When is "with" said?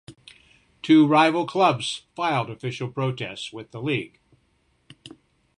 3.53-3.69